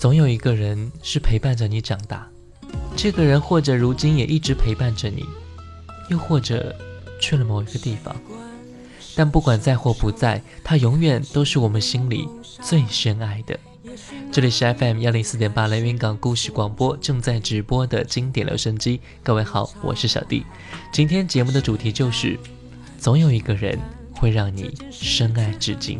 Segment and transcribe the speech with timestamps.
[0.00, 2.26] 总有一个人是陪伴着你长大，
[2.96, 5.26] 这个人或者如今也一直陪伴着你，
[6.08, 6.74] 又或者
[7.20, 8.16] 去了某一个地方。
[9.14, 12.26] 但不管在或不在，他永远都是我们心里
[12.62, 13.60] 最深爱的。
[14.32, 19.02] 这里是 FM 幺零四点八连云港故事广播正在直播的经典留声机。
[19.22, 20.46] 各位好，我是小弟。
[20.90, 22.40] 今天节目的主题就是，
[22.98, 23.78] 总有一个人
[24.14, 25.98] 会让你深爱至今。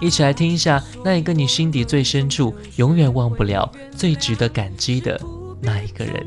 [0.00, 5.20] 一起来听一下那一个你心底最深处、永远忘不了、最值得感激的
[5.60, 6.26] 那一个人。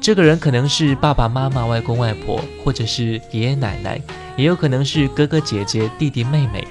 [0.00, 4.02] 这个人可能是爸爸妈妈、外公外婆，或者是爷爷奶奶，
[4.36, 6.66] 也有可能是哥哥姐姐、弟弟妹妹。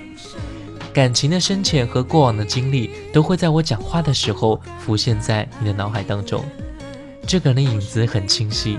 [0.93, 6.43] 感情的深浅和过往的经历，都会在我讲话的时候浮现在你的脑海当中。
[7.25, 8.77] 这个人的影子很清晰，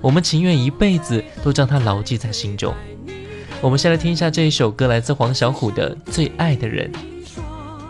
[0.00, 2.74] 我们情愿一辈子都将他牢记在心中。
[3.62, 6.90] 我们先来听一下这一首歌，来自黄小琥的《最爱的人》。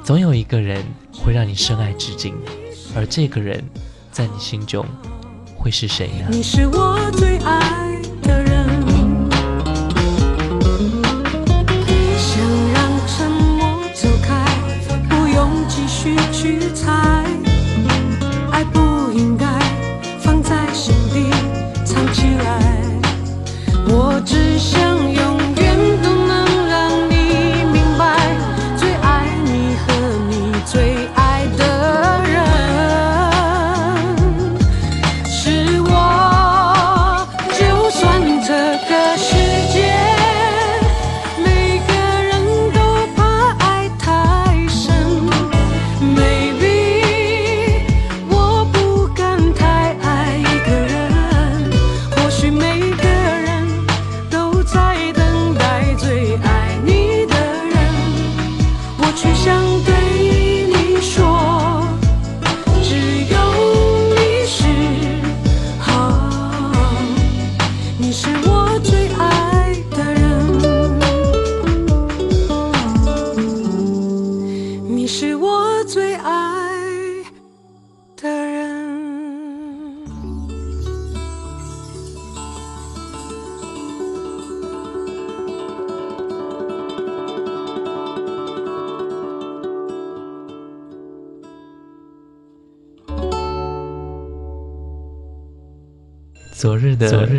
[0.05, 2.35] 总有一个人会让你深爱至今，
[2.95, 3.65] 而这个人，
[4.11, 4.85] 在你心中
[5.57, 6.27] 会是谁呢？
[6.31, 7.92] 你是我最爱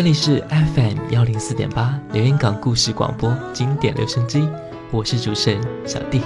[0.00, 4.48] 这里是 FM 幺零四点八连云港故事广播经典留声机，
[4.90, 6.22] 我是主持人小弟。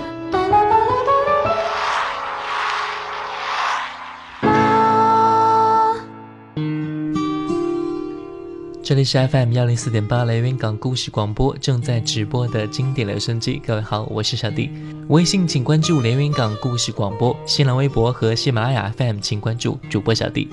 [8.81, 13.61] 这里是 FM 幺零四点八连云港故事广播正在直播的经典留声机。
[13.67, 14.71] 各位好，我是小弟。
[15.09, 20.49] 微信请关注连云港故事广播，新浪微博和喜马拉雅 FM 请关注主播小弟。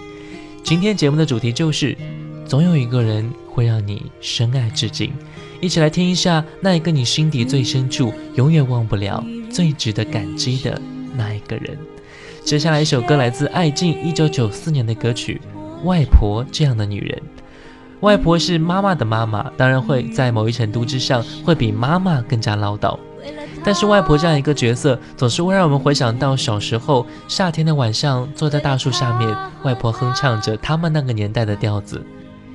[0.64, 1.96] 今天节目的主题就是，
[2.46, 5.14] 总有一个人会让你深爱至今。
[5.60, 10.82] 一起来听一下那一个你心底最深处、永远忘不了、最值得感激的
[11.16, 11.78] 那一个人。
[12.44, 15.40] 接下来一首歌来自艾静一九九四年的歌曲
[15.86, 17.18] 《外婆这样的女人》。
[18.00, 22.98] 外婆是妈妈的妈妈，当然会在某一程度之上会比妈妈更加唠叨。
[23.64, 32.04] 但是外婆这样一个角色，总是会让我们回想到小时候夏天的晚上，坐在大树下面，外婆哼唱着他们那个年代的调子，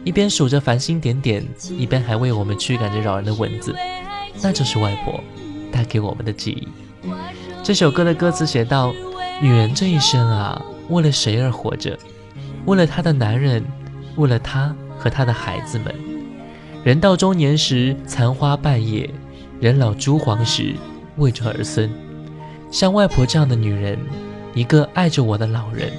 [0.06, 1.44] 一边数着繁星点点，
[1.76, 3.74] 一边还为我们驱赶着扰人的蚊子。
[4.40, 5.20] 那就是外婆
[5.72, 7.10] 带给我们的记忆。
[7.60, 8.94] 这首歌的歌词写道
[9.42, 11.98] ：“女人这一生啊，为了谁而活着？
[12.66, 13.64] 为了她的男人，
[14.14, 15.92] 为了她和她的孩子们。
[16.84, 19.10] 人到中年时，残花败叶；
[19.58, 20.76] 人老珠黄时，
[21.16, 21.90] 为着儿孙。
[22.70, 23.98] 像外婆这样的女人，
[24.54, 25.90] 一个爱着我的老人，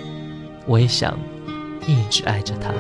[0.66, 1.20] 我也想
[1.86, 2.72] 一直爱着她。”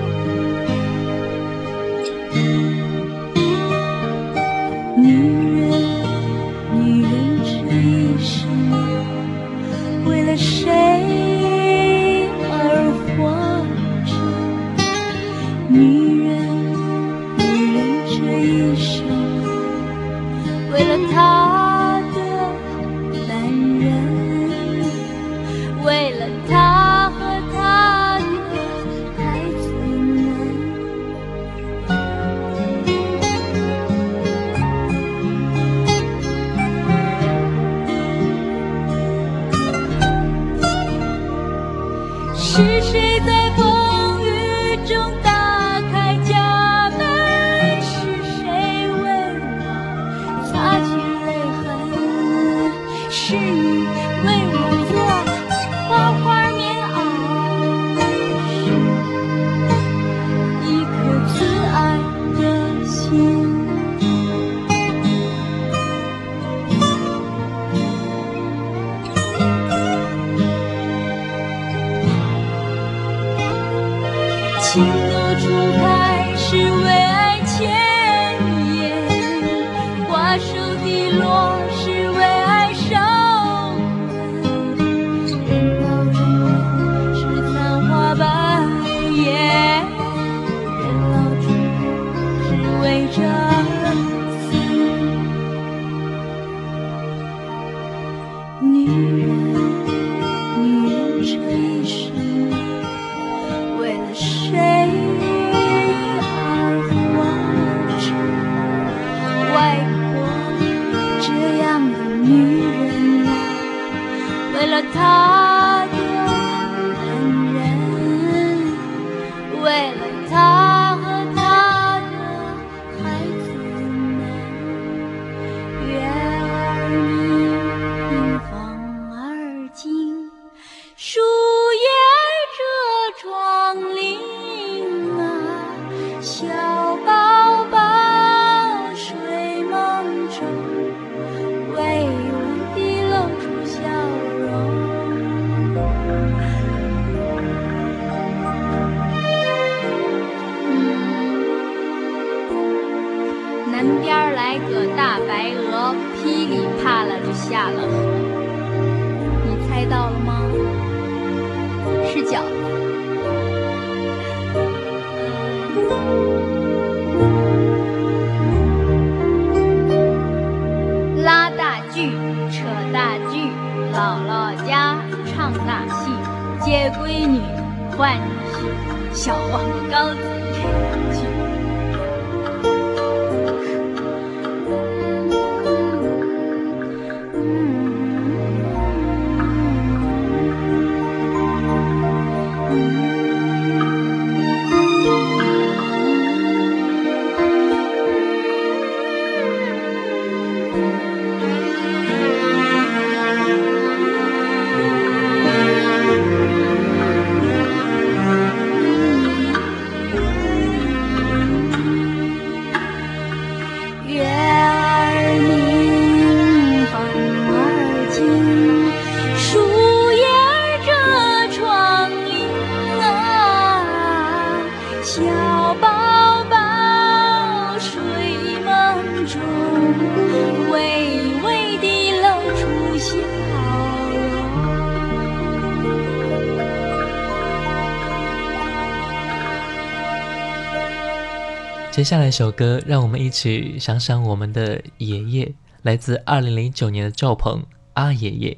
[242.08, 247.62] 下来一首歌，让我们一起想想我们的爷爷，来自二零零九年的赵鹏
[247.96, 248.58] 阿爷爷。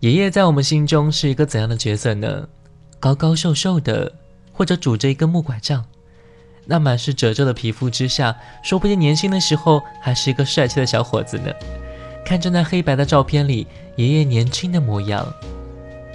[0.00, 2.46] 爷爷在我们心中是一个怎样的角色呢？
[2.98, 4.12] 高高瘦瘦的，
[4.52, 5.82] 或者拄着一根木拐杖，
[6.66, 11.50] 那满是褶皱的皮肤之下，说不定年轻的时候还是一个帅气的小伙子呢。
[12.26, 15.26] 看着那黑白的照片里爷爷年轻的模样，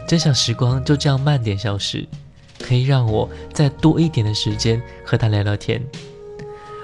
[0.08, 2.08] 真想时光就这样慢点消失，
[2.60, 5.82] 可以让我再多一点的时间和他聊聊天。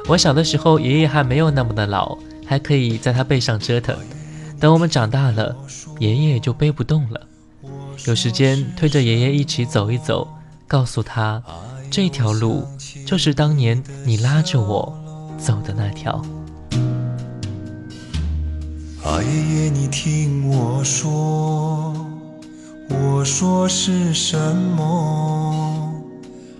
[0.08, 3.96] 我小的时候，爷爷还没有那么的老，还可以在他背上折腾。
[4.60, 5.55] 等我们长大了，
[6.00, 7.22] 爷爷就背不动了。
[8.08, 10.27] 有时间推着爷爷一起走一走，
[10.67, 11.41] 告诉他，
[11.89, 12.67] 这条路
[13.05, 14.93] 就是当年你拉着我
[15.38, 16.24] 走的那条。
[19.03, 21.93] 啊，爷爷，你听我说，
[22.89, 25.80] 我说是什么？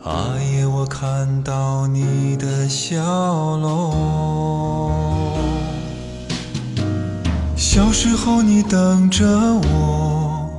[0.04, 2.98] 阿，爷，我看到你的笑
[3.58, 3.94] 容。
[7.56, 10.50] 小时候你等着我，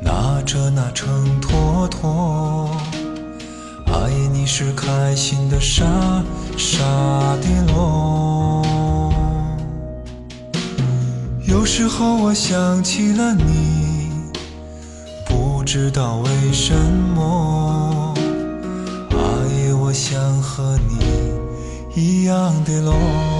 [0.00, 1.08] 拿着那秤
[1.40, 2.68] 砣砣，
[3.92, 5.84] 阿爷你是开心的傻
[6.56, 6.78] 傻
[7.42, 8.62] 的咯。
[11.44, 14.12] 有时候我想起了你，
[15.26, 16.72] 不知道为什
[17.16, 17.73] 么，
[21.94, 23.33] 一样的路。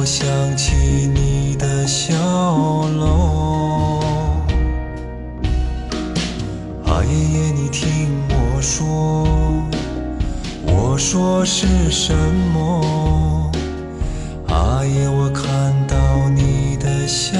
[0.00, 0.26] 我想
[0.56, 0.74] 起
[1.12, 2.14] 你的笑
[2.88, 4.00] 容。
[6.86, 9.28] 啊，爷爷，你听我说，
[10.64, 12.14] 我说是什
[12.54, 13.52] 么？
[14.48, 17.38] 啊，爷，我看到你的笑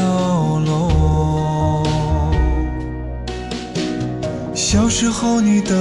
[0.66, 1.82] 容。
[4.54, 5.79] 小时候你的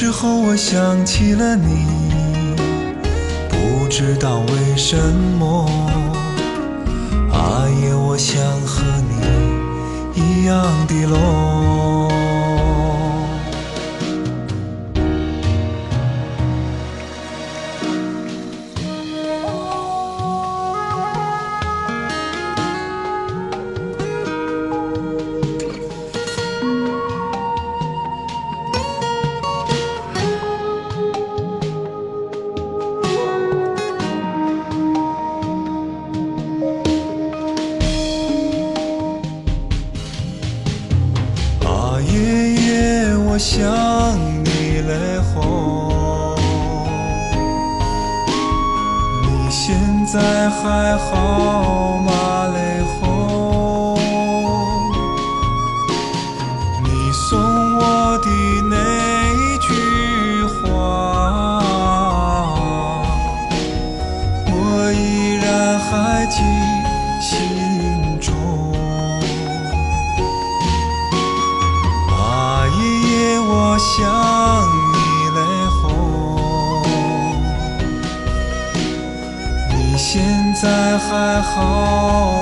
[0.00, 1.84] 时候我想起了你，
[3.48, 4.96] 不知道为什
[5.40, 5.68] 么，
[7.32, 12.07] 阿爷我想和你一样的咯。
[50.18, 52.17] 在还好吗
[81.42, 82.37] 好。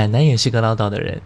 [0.00, 1.20] 奶奶也是个唠叨的人，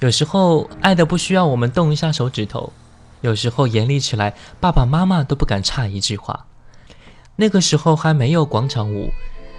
[0.00, 2.74] 有时候爱的不需要我们动一下手指头，
[3.22, 6.44] 有时候严厉起来，爸爸妈妈都不敢插一句话。
[7.36, 9.10] 那个时候还没有广场舞，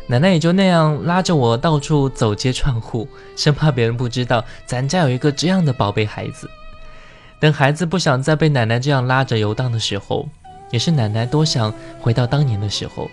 [0.06, 6.48] 奶奶也就那样拉着我到处走街串户，生怕别人不知道咱家有一个这样的宝贝孩子。
[7.40, 10.30] 等孩子不想再被奶奶这样拉着游荡的时候，
[10.70, 13.10] 也是奶奶多想回到当年的时候。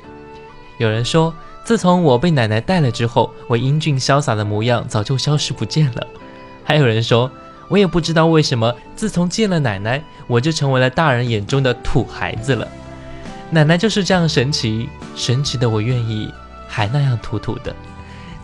[0.77, 1.33] 有人说，
[1.67, 6.07] 自从我被奶奶带了之后，我英俊潇洒的模样早就消失不见了。
[6.63, 7.29] 还有人说，
[7.67, 12.69] 我也不知道为什么，自从见了奶奶，我就成为了大人眼中的土孩子了。
[13.51, 16.33] 奶奶就是这样神奇，神奇的我愿意
[16.69, 17.75] 还那样土土的。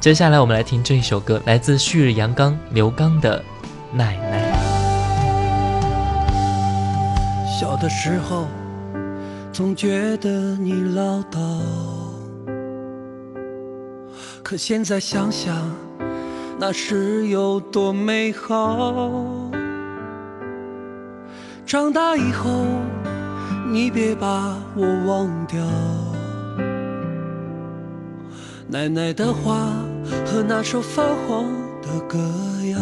[0.00, 3.38] 接下来我们来听这一首歌，来自旭日阳刚刘刚的
[3.96, 4.52] 《奶奶》。
[7.60, 8.48] 小的时候，
[9.52, 11.38] 总觉得你唠叨，
[14.52, 15.56] 可现在想想，
[16.58, 19.10] 那时有多美好。
[21.64, 22.66] 长大以后，
[23.72, 25.58] 你别把我忘掉。
[28.68, 29.72] 奶奶的话
[30.26, 31.46] 和那首发黄
[31.80, 32.18] 的歌
[32.72, 32.78] 谣，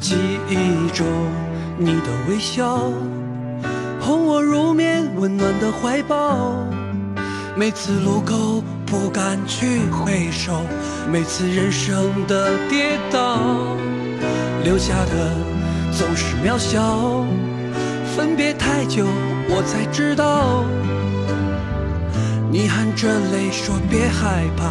[0.00, 0.16] 记
[0.50, 1.06] 忆中。
[1.78, 2.90] 你的微笑
[4.00, 6.56] 哄我入眠，温暖的怀抱。
[7.54, 10.62] 每次路口不敢去回首，
[11.10, 13.38] 每次人生的跌倒，
[14.64, 15.36] 留下的
[15.92, 17.26] 总是渺小。
[18.16, 19.04] 分别太久，
[19.50, 20.64] 我才知道，
[22.50, 24.64] 你含着泪说别害怕，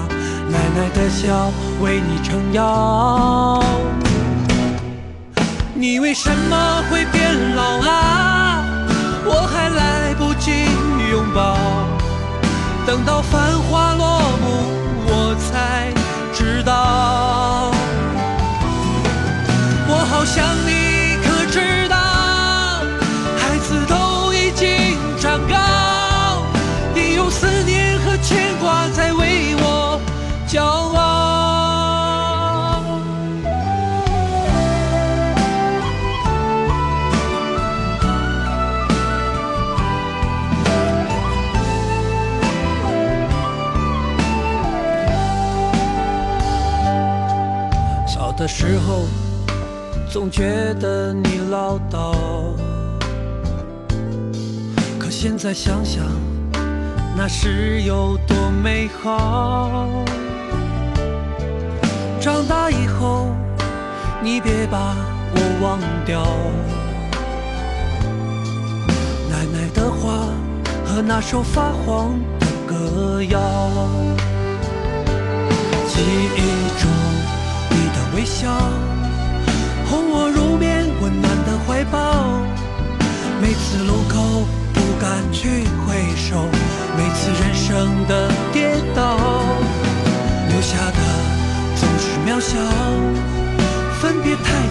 [0.49, 3.63] 奶奶的笑为你撑腰。
[5.75, 8.63] 你为什么会变老啊？
[9.23, 10.51] 我还来不及
[11.11, 11.55] 拥抱，
[12.85, 14.47] 等到繁华落幕，
[15.05, 15.93] 我才
[16.33, 17.71] 知道。
[19.87, 20.80] 我好想你，
[48.71, 49.05] 时候，
[50.09, 52.15] 总觉得你唠叨，
[54.97, 56.05] 可现在想想，
[57.17, 59.89] 那时有多美好。
[62.21, 63.35] 长大以后，
[64.23, 64.95] 你别把
[65.35, 66.23] 我忘掉。
[69.29, 70.29] 奶奶的话
[70.85, 73.37] 和那首发黄的歌谣，
[75.89, 75.99] 记
[76.37, 76.39] 忆
[76.79, 76.89] 中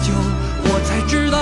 [0.01, 0.11] 久，
[0.63, 1.37] 我才知道，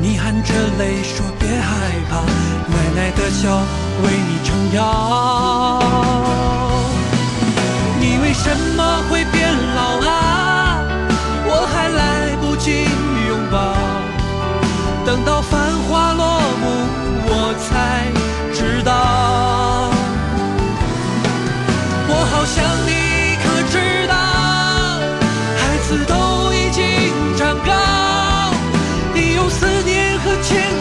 [0.00, 1.68] 你含着泪说别害
[2.10, 2.20] 怕，
[2.72, 3.62] 奶奶的笑
[4.02, 4.78] 为你撑腰。
[8.00, 10.82] 你为什么会变老啊？
[11.46, 12.84] 我还来不及
[13.28, 13.56] 拥抱，
[15.06, 15.52] 等到繁
[15.88, 16.64] 华落幕，
[17.26, 18.10] 我才
[30.52, 30.73] 念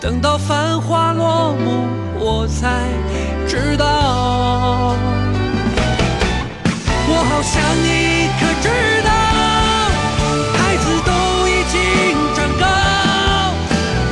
[0.00, 1.88] 等到繁华落幕，
[2.20, 2.86] 我才
[3.48, 4.94] 知道。
[7.10, 8.68] 我好想你，可知
[9.02, 9.10] 道？
[10.56, 11.10] 孩子都
[11.48, 11.76] 已经
[12.36, 12.64] 长高，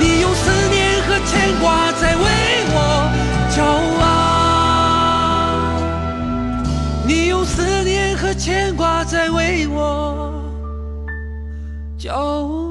[0.01, 2.25] 你用思念和牵挂在为
[2.75, 2.77] 我
[3.55, 3.63] 骄
[4.03, 4.05] 傲。
[7.07, 10.33] 你用思念和牵挂在为我
[11.97, 12.66] 骄傲。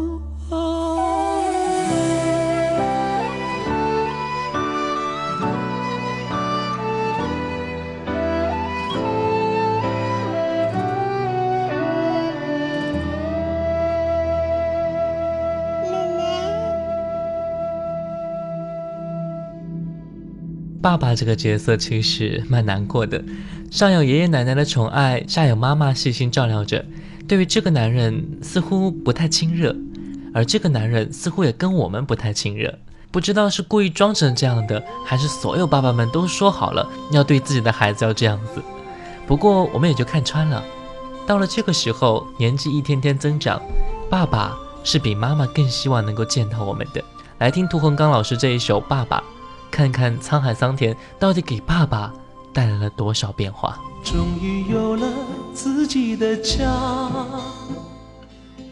[20.86, 23.20] 爸爸这个角色其实蛮难过的，
[23.72, 26.86] 上有爷爷奶奶的宠爱，下有妈妈细心照料着，
[27.28, 29.76] 对于这个男人似乎不太亲热，
[30.32, 32.72] 而这个男人似乎也跟我们不太亲热。
[33.10, 38.62] 不知道是故意装成这样的，还是所有爸爸们都说好了要对自己的孩子要这样子。
[39.26, 40.64] 不过我们也就看穿了，
[41.26, 43.60] 到了这个时候，年纪一天天增长，
[44.08, 47.04] 爸爸是比妈妈更希望能够见到我们的。
[47.40, 49.18] 来听屠洪刚老师这一首《爸爸》，
[49.72, 52.14] 看看沧海桑田到底给爸爸
[52.54, 53.80] 带来了多少变化。
[54.04, 55.08] 终于有了
[55.54, 56.72] 自己的家，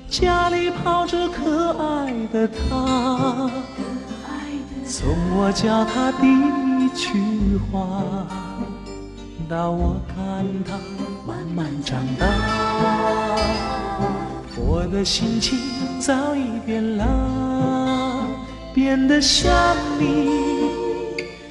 [0.09, 3.49] 家里泡着可爱的他。
[4.85, 8.27] 从我教他第一句话，
[9.49, 10.77] 到我看他
[11.25, 12.27] 慢慢长大，
[14.55, 15.57] 我的心情
[15.99, 18.27] 早已变了，
[18.73, 19.51] 变得像
[19.97, 20.62] 你，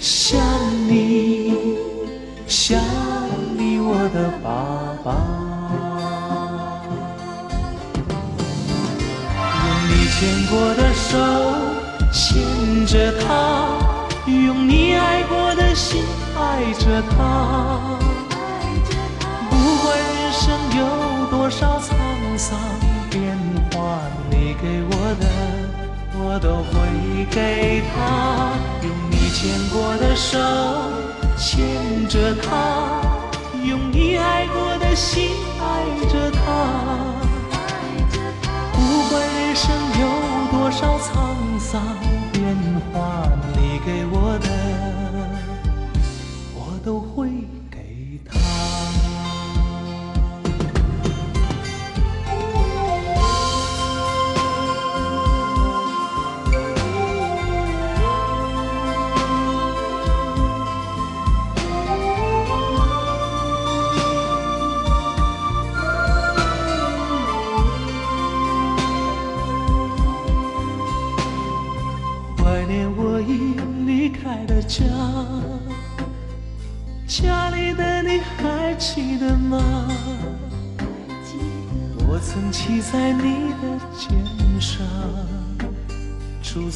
[0.02, 0.36] 想
[0.88, 1.76] 你，
[2.48, 2.76] 想
[3.56, 4.50] 你，我的爸
[5.04, 5.14] 爸。
[9.62, 10.18] 用你牵
[10.50, 11.06] 过的手。
[12.12, 13.78] 牵着他，
[14.26, 16.02] 用你爱过的心
[16.36, 17.96] 爱着他。
[19.48, 20.42] 不管人生
[20.78, 20.80] 有
[21.30, 21.94] 多少沧
[22.36, 22.58] 桑
[23.08, 23.38] 变
[23.70, 25.24] 化，你给我的，
[26.14, 26.72] 我都会
[27.30, 28.52] 给他。
[28.82, 30.38] 用你牵过的手，
[31.36, 33.00] 牵着他，
[33.64, 36.40] 用你爱过的心爱着他。
[38.72, 39.70] 不管人生
[40.00, 40.02] 有
[40.50, 41.82] 多少沧桑
[42.32, 42.56] 变
[42.92, 44.46] 化，你给我的，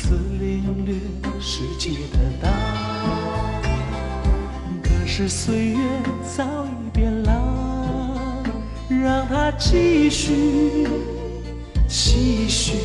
[0.06, 0.94] 次领略
[1.40, 2.48] 世界的大。
[4.80, 5.78] 可是岁月
[6.22, 7.32] 早已变老，
[8.88, 10.86] 让它继续，
[11.88, 12.76] 继续。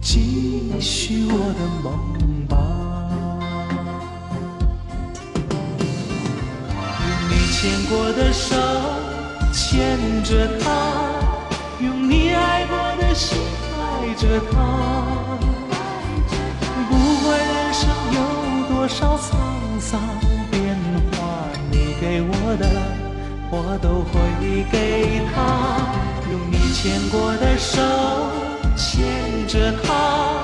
[0.00, 2.56] 继续我的梦吧，
[6.98, 8.56] 用你牵过的手
[9.52, 10.66] 牵着它，
[11.80, 13.38] 用你爱过的心
[13.78, 15.19] 爱着它。
[18.90, 19.30] 多少沧
[19.78, 20.00] 桑
[20.50, 20.76] 变
[21.12, 22.66] 化，你给我的
[23.48, 24.10] 我都会
[24.72, 25.38] 给他。
[26.28, 27.80] 用你牵过的手。
[28.76, 30.42] 牵着他，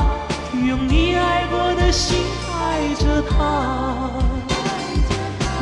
[0.65, 2.17] 用你爱过的心
[2.53, 4.13] 爱着他。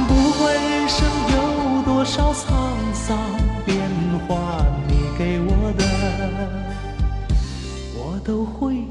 [0.06, 2.44] 不管人生有多少沧
[2.92, 3.16] 桑
[3.64, 3.78] 变
[4.28, 4.36] 化，
[4.88, 5.84] 你给我的，
[7.96, 8.84] 我都会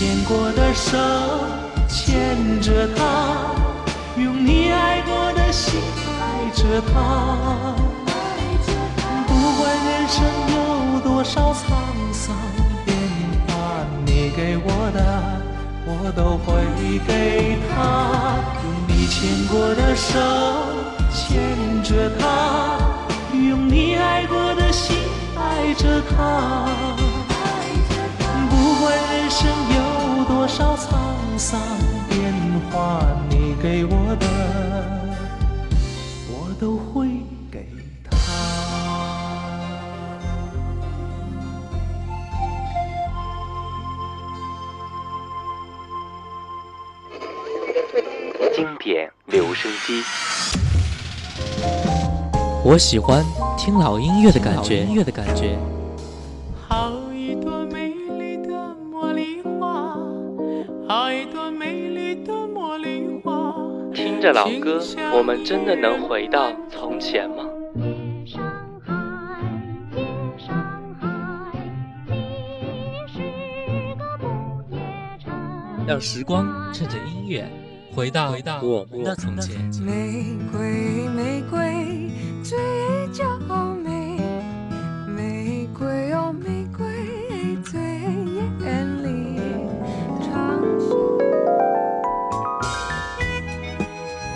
[0.00, 0.96] 牵过的手，
[1.86, 3.52] 牵着他，
[4.16, 5.78] 用你爱过的心。
[6.18, 7.74] 爱着他，
[9.26, 11.60] 不管人生有多少沧
[12.14, 12.34] 桑
[12.86, 12.96] 变
[13.46, 15.04] 化，你给我的
[15.84, 16.48] 我都会
[17.06, 17.76] 给他。
[18.64, 20.18] 用你牵过的手
[21.12, 22.78] 牵着他，
[23.34, 24.96] 用你爱过的心
[25.36, 26.16] 爱着他。
[28.48, 29.80] 不管人生有
[30.40, 30.88] 多少沧
[31.36, 31.60] 桑
[32.08, 32.32] 变
[32.72, 34.26] 化，你给我的。
[36.30, 37.08] 我都会
[37.52, 37.68] 给
[38.10, 38.16] 他。
[48.56, 50.02] 经典留声机，
[52.64, 53.22] 我喜欢
[53.58, 54.86] 听老音乐的感觉。
[60.90, 63.54] 好一朵美丽的茉莉花。
[63.94, 64.82] 听着老歌，
[65.16, 67.44] 我们真的能回到从前吗？
[75.86, 77.48] 让时光趁着音乐
[77.94, 79.60] 回到回到我们的从前。
[79.80, 82.10] 玫瑰，玫瑰，
[82.42, 82.58] 最
[83.12, 83.69] 娇美。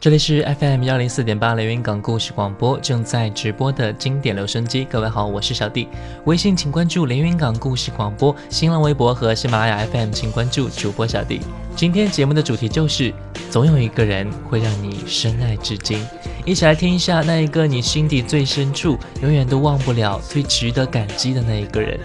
[0.00, 4.82] 这里是 FM 幺零四点八连云港故事广播，正在直播的经典留声机。
[4.82, 5.86] 各位好，我是小弟。
[6.24, 11.42] 微信请关注连云港故事广播，新浪微博和喜马拉雅 FM 请关注主播小弟。
[11.76, 13.12] 今天节目的主题就是，
[13.50, 16.02] 总有一个人会让你深爱至今。
[16.46, 22.00] 一起来听一下那一个你心底最深处、永远都忘不了、最值得感激的那一个人。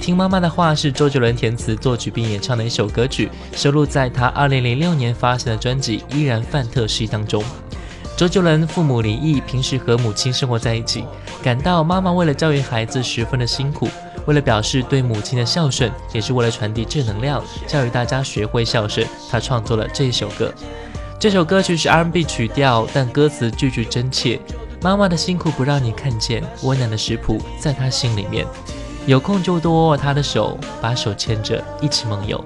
[0.00, 7.42] 听妈妈的话是周杰伦填词作曲并演唱的一首歌曲，收录在他2006年发行的专辑《依然范特西》当中。
[8.16, 11.04] 周杰伦父母离异，平时和母亲生活在一起，
[11.42, 13.88] 感到妈妈为了教育孩子十分的辛苦。
[14.26, 20.52] 为了表示对母亲的孝顺，也是为了传递正能量，教育大家学会孝顺，他创作了这首歌。
[21.18, 24.40] 这首歌曲是 R&B 曲调，但歌词句句真切。
[24.80, 28.46] 妈妈的辛苦不让你看见，温暖的食谱在他心里面。
[29.08, 32.44] 有空就多握握他的手，把手牵着一起梦游。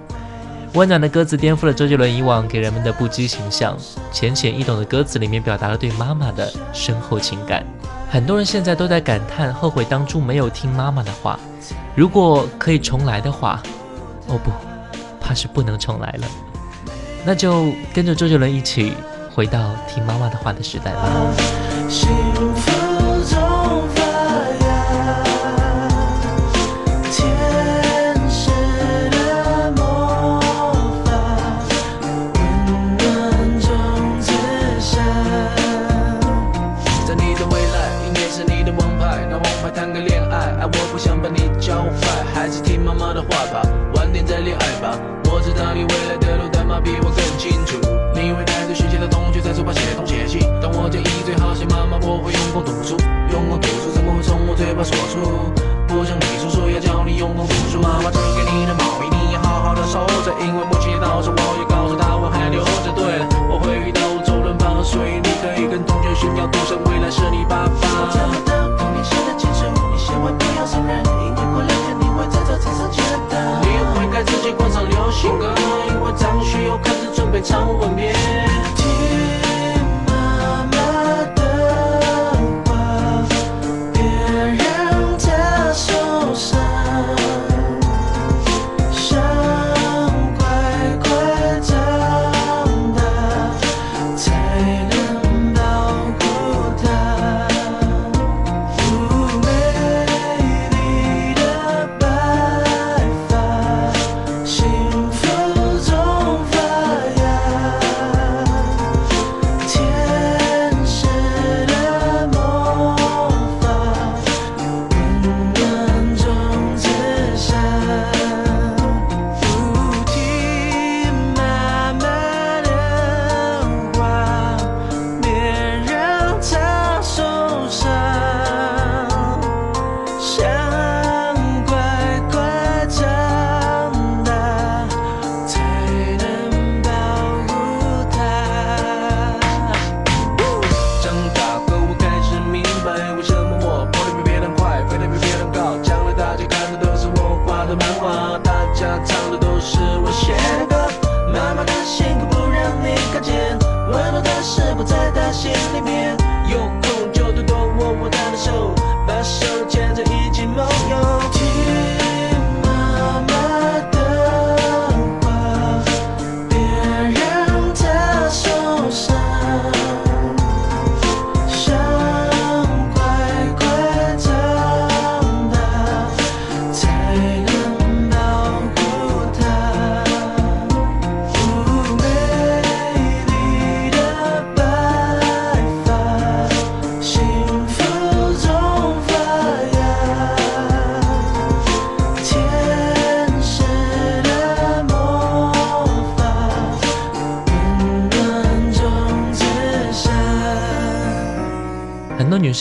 [0.75, 3.77] 温暖的歌词颠覆了周杰伦以往给人们的不羁形象，
[4.12, 7.66] 浅浅易懂的歌词里面表达了对妈妈的深厚情感。
[8.09, 11.37] 很多人现在都在感叹后悔当初没有听妈妈的话。
[11.96, 13.61] 如果可以重来的话，
[14.29, 14.53] 哦不，
[15.20, 16.29] 怕是不能重来了。
[17.25, 18.92] 那就跟着周杰伦一起
[19.35, 21.11] 回到听妈妈的话的时代吧。
[52.61, 52.97] 读不出，
[53.33, 55.25] 用功读书怎么会从我嘴巴说出，
[55.88, 57.81] 不想你说，说要教你用功读书。
[57.81, 62.93] 妈妈织给你的毛衣，你要好好的收着，因为母亲节到时，我也告诉她我还留着。
[62.93, 67.73] 对了，我会遇到周润发，所以你可以跟同学炫耀，赌神未来是你爸爸。
[67.73, 73.01] 我找不到童年写的情书，你千万不要承认，因为过两天你会在这天上见
[73.33, 73.37] 到。
[73.65, 75.55] 你会给自己灌上流行歌，
[75.88, 78.12] 因为张学友开始准备唱吻别。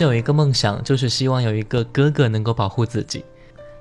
[0.03, 3.23] 有一个梦想，就是希望有一个哥哥能够保护自己。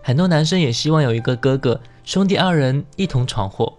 [0.03, 3.73] 很多男生也希望有一个哥哥，兄弟二人一同闯祸。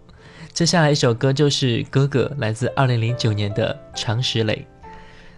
[0.54, 4.56] 接下来一首歌就是《哥哥》，来自2009年的常石磊。《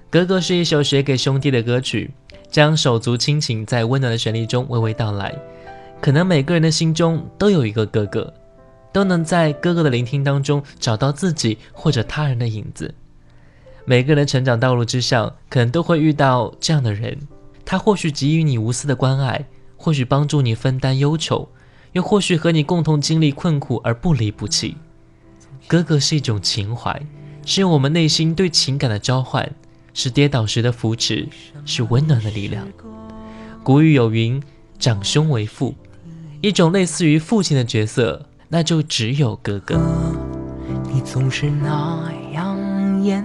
[0.09, 2.11] 哥哥》是一首写给兄弟的歌曲，
[2.49, 5.33] 将手足亲情在温暖的旋律中娓娓道来。
[6.01, 8.33] 可能每个人的心中都有一个哥哥，
[8.91, 12.93] 都能在哥哥的聆听当中找到自己或者他人的影子。
[13.85, 17.17] 每个人成长道路之上，可能都会遇到这样的人，
[17.65, 21.49] 他或许给予你无私的关爱，或许帮助你分担忧愁，
[21.91, 24.77] 又或许和你共同经历困苦而不离不弃。
[25.67, 27.01] 哥哥是一种情怀，
[27.45, 29.53] 是我们内心对情感的召唤，
[29.93, 31.27] 是跌倒时的扶持，
[31.65, 32.65] 是温暖的力量。
[33.63, 34.41] 古语有云
[34.79, 35.75] ：“长兄为父”，
[36.41, 39.81] 一种类似于父亲的角色，那就只有哥哥。
[40.91, 43.23] 你总是那样严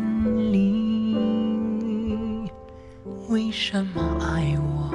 [3.49, 4.93] 为什么爱我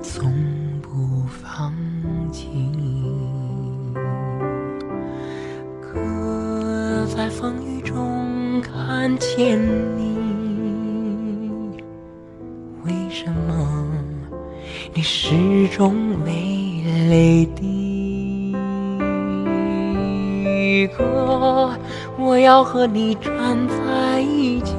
[0.00, 0.32] 从
[0.80, 1.74] 不放
[2.30, 2.46] 弃？
[5.82, 9.58] 可在风雨中看见
[9.98, 10.16] 你，
[12.84, 13.88] 为什么
[14.94, 18.54] 你始终没泪滴？
[20.96, 21.76] 哥，
[22.20, 23.32] 我要和你站
[23.66, 24.76] 在一起。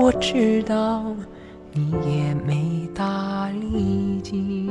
[0.00, 1.12] 我知道
[1.72, 4.70] 你也没大力气。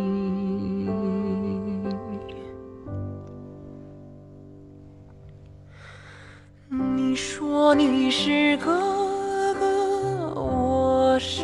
[6.69, 11.43] 你说你是哥哥，我是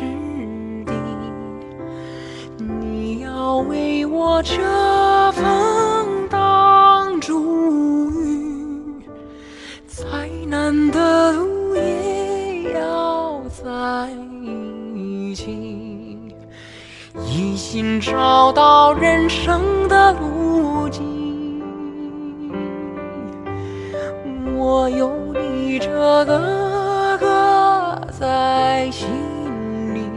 [0.86, 0.94] 弟，
[2.56, 4.62] 你要为我遮
[5.32, 5.44] 风
[17.74, 21.60] 心找到人生的路径。
[24.56, 25.90] 我有你这
[26.24, 29.08] 个哥在心
[29.92, 30.08] 里，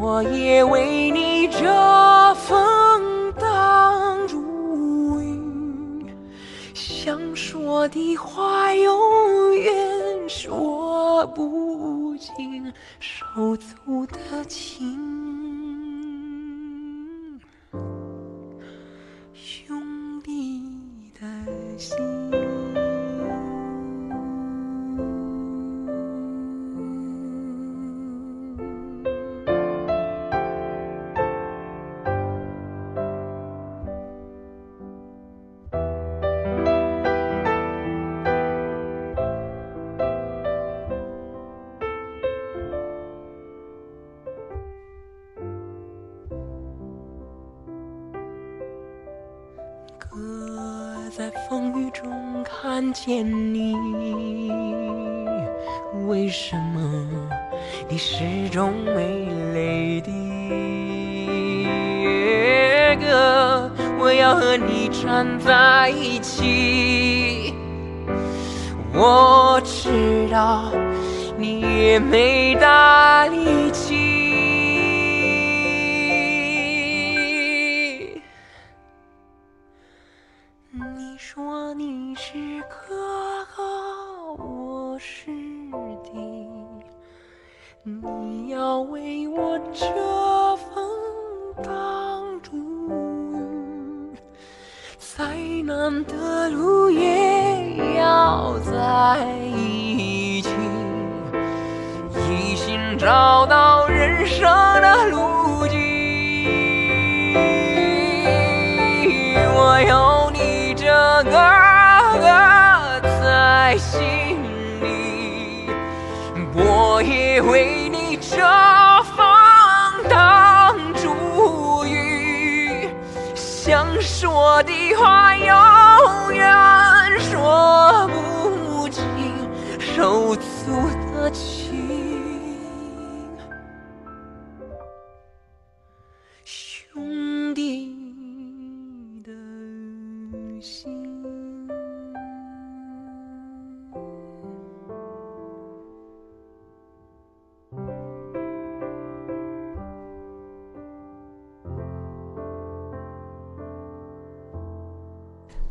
[0.00, 6.04] 我也为你遮风挡住雨。
[6.74, 15.45] 想说的话永远说不尽，手足的情，
[71.86, 73.55] 也没大力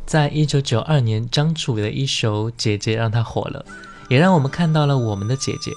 [0.06, 3.66] 在一九九二年，张楚的一首《姐姐》让她火了，
[4.08, 5.72] 也让我们看到了我们的姐姐。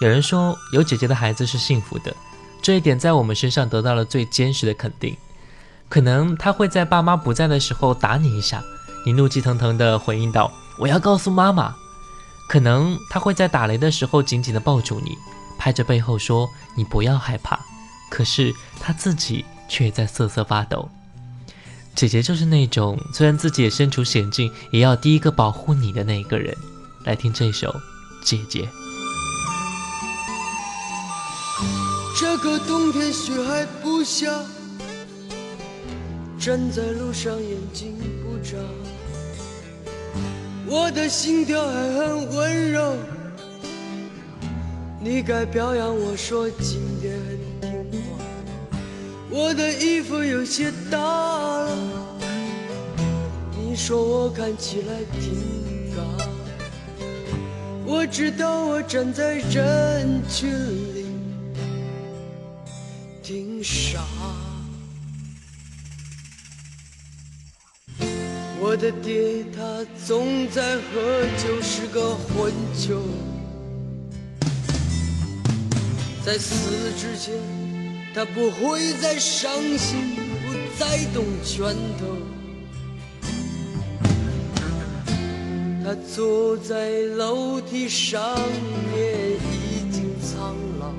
[0.00, 2.14] 有人说，有姐姐的孩子是幸福的，
[2.60, 5.16] 这一点在我们身上得到了最坚实的肯定。
[5.88, 8.62] 可能他会在爸妈不在的时候打你一下，
[9.06, 11.74] 你怒气腾腾地回应道：“我要告诉妈妈。”
[12.48, 15.16] 可能他会在打雷的时候紧紧地抱住你，
[15.58, 17.58] 拍着背后说：“你不要害怕。”
[18.10, 20.88] 可是他自己却在瑟瑟发抖。
[21.94, 26.56] 姐姐就是那种虽然自己也身处险境，也要第一个保护你的那一个人。
[27.04, 27.68] 来听这首
[28.24, 28.62] 《姐姐》。
[32.18, 34.26] 这个冬天雪还不下，
[36.38, 38.56] 站在路上眼睛不眨，
[40.66, 42.96] 我的心跳还很温柔。
[45.00, 47.18] 你该表扬我说今天，
[49.34, 51.74] 我的衣服有些大了，
[53.58, 56.02] 你说我看起来挺嘎，
[57.86, 60.50] 我知道我站在人群
[60.94, 61.06] 里
[63.22, 64.04] 挺傻，
[68.60, 73.02] 我的爹他总在喝酒，是个混球。
[76.22, 77.32] 在死之前，
[78.14, 82.18] 他不会再伤心，不再动拳头。
[85.82, 88.36] 他坐在楼梯上
[88.94, 90.92] 面，已经苍老，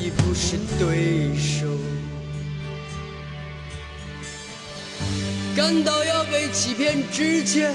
[0.00, 1.66] 已不是对手。
[5.56, 7.74] 感到要被欺骗之前，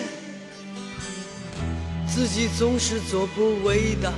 [2.08, 4.14] 自己总是做不伟大。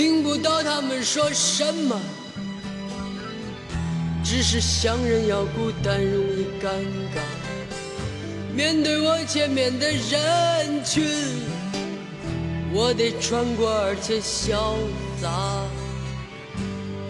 [0.00, 2.00] 听不到他们说什么，
[4.24, 6.70] 只是想人要孤单容易尴
[7.14, 7.20] 尬。
[8.54, 11.04] 面对我前面的人群，
[12.72, 14.74] 我得穿过而且潇
[15.20, 15.28] 洒。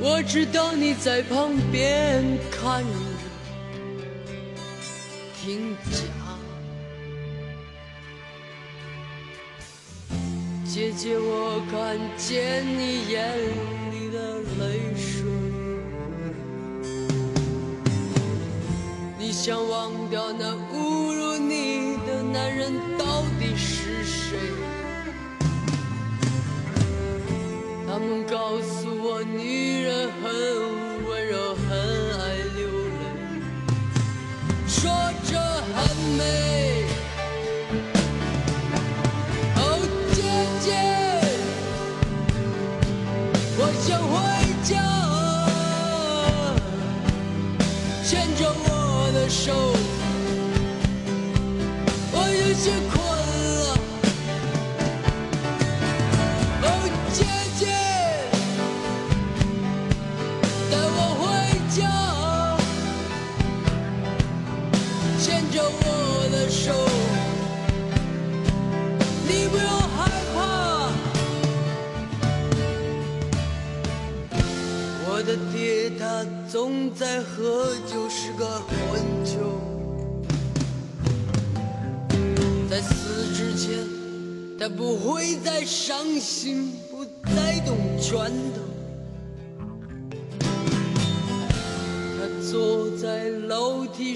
[0.01, 2.91] 我知道你在旁边看着，
[5.41, 6.10] 听见。
[10.73, 13.37] 姐姐，我看见你眼
[13.91, 15.25] 里的泪水，
[19.19, 24.39] 你想忘掉那侮辱你的男人到底是谁？
[27.89, 30.31] 他们告诉我，女人很
[31.05, 31.69] 温柔，很
[32.21, 33.43] 爱流泪，
[34.69, 34.89] 说
[35.29, 36.80] 这很美。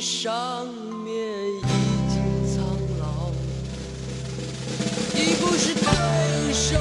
[0.05, 0.67] 上
[1.03, 1.63] 面，已
[2.13, 2.21] 经
[2.55, 2.63] 苍
[3.01, 3.33] 老，
[5.15, 5.83] 已不是对
[6.53, 6.77] 手。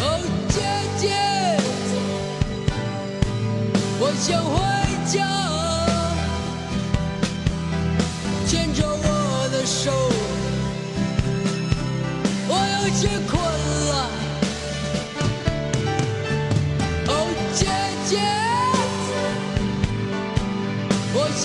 [0.00, 0.02] 哦，
[0.48, 0.58] 姐
[0.96, 1.04] 姐，
[4.00, 4.56] 我想回
[5.12, 5.18] 家，
[8.46, 9.92] 牵着我的手，
[12.48, 13.38] 我有些困
[13.90, 13.92] 了。
[17.08, 17.10] 哦，
[17.54, 17.60] 姐
[18.08, 18.16] 姐，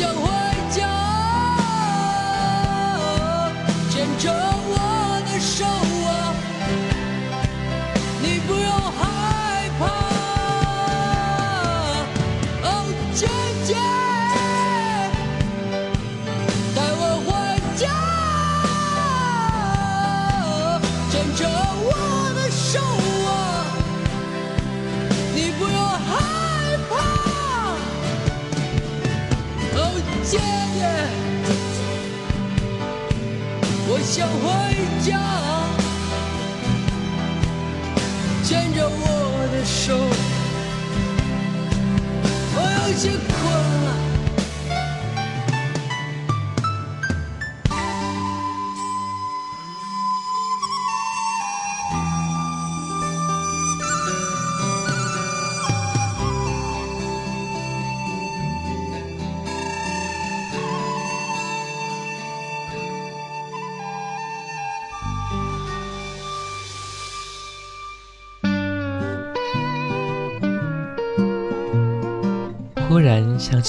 [0.03, 0.24] 我
[34.16, 34.39] 想回
[35.01, 35.20] 家。
[38.45, 39.03] 牵着我
[39.51, 39.93] 的手，
[42.55, 43.03] 我有些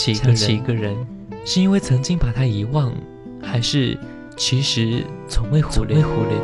[0.07, 0.94] 起想起一个人，
[1.44, 2.92] 是因为曾经把他遗忘，
[3.42, 3.98] 还是
[4.36, 6.00] 其实从未忽略？
[6.00, 6.38] 忽略？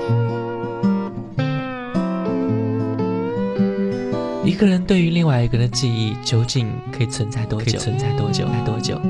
[4.45, 7.79] 一个人对于另外一个人的记忆，究竟可以存在多久？
[7.79, 8.49] 存在多久？
[8.49, 9.01] 还多久？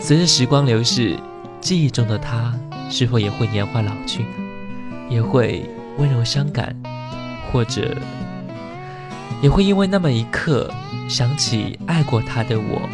[0.00, 1.18] 随着时光流逝，
[1.60, 4.28] 记忆中的他，是否也会年华老去呢？
[5.10, 5.68] 也会
[5.98, 6.74] 温柔伤感，
[7.52, 7.94] 或者？
[9.42, 10.72] 也会因为那么一刻
[11.08, 12.88] 想起爱过他的我。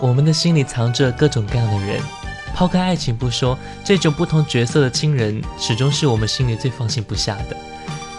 [0.00, 2.00] 我们的心里藏着各种各样的人，
[2.54, 7.56] 抛开爱情不说，这种不同角色的亲人始终是我们心里最放心不下的。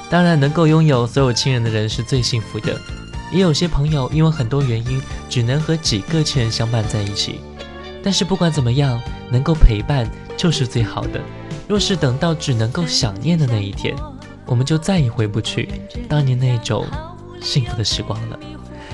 [0.10, 2.78] 当然，能够拥有所有亲人的人是最幸福的。
[3.32, 7.40] 也有些朋友因为很多原因，只能和几个亲人相伴在一起。
[8.04, 9.00] 但是不管怎么样，
[9.32, 10.10] 能够陪伴。
[10.40, 11.20] 就是最好的。
[11.68, 13.94] 若是等到只能够想念的那一天，
[14.46, 15.68] 我们就再也回不去
[16.08, 16.88] 当年那种
[17.42, 18.40] 幸福的时光了。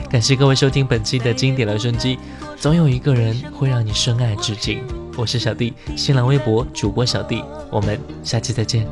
[0.09, 2.17] 感谢各位收听本期的经典留声机，
[2.57, 4.81] 总有一个人会让你深爱至今。
[5.15, 8.87] 我是小弟，新浪微博主播小弟，我们下期再见。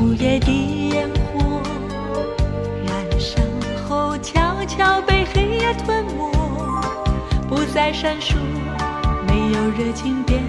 [0.00, 0.46] 午夜的
[0.90, 1.60] 烟火
[2.86, 3.42] 燃烧
[3.88, 6.30] 后，悄悄被黑夜吞没，
[7.48, 8.36] 不再闪烁，
[9.26, 10.42] 没有热情变